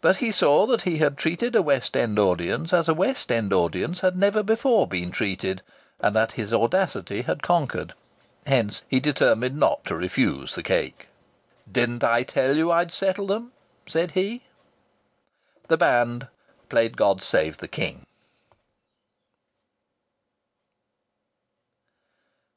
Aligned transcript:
But 0.00 0.16
he 0.16 0.32
saw 0.32 0.66
that 0.66 0.82
he 0.82 0.98
had 0.98 1.16
treated 1.16 1.54
a 1.54 1.62
West 1.62 1.96
End 1.96 2.18
audience 2.18 2.72
as 2.72 2.88
a 2.88 2.92
West 2.92 3.30
End 3.30 3.52
audience 3.52 4.00
had 4.00 4.16
never 4.16 4.42
before 4.42 4.88
been 4.88 5.12
treated, 5.12 5.62
and 6.00 6.12
that 6.16 6.32
his 6.32 6.52
audacity 6.52 7.22
had 7.22 7.40
conquered. 7.40 7.94
Hence 8.46 8.82
he 8.88 8.98
determined 8.98 9.56
not 9.56 9.84
to 9.84 9.94
refuse 9.94 10.56
the 10.56 10.64
cake. 10.64 11.06
"Didn't 11.70 12.02
I 12.02 12.24
tell 12.24 12.56
you 12.56 12.72
I'd 12.72 12.92
settle 12.92 13.32
'em?" 13.32 13.52
said 13.86 14.10
he. 14.10 14.42
The 15.68 15.76
band 15.76 16.26
played 16.68 16.96
"God 16.96 17.22
Save 17.22 17.58
the 17.58 17.68
King." 17.68 18.06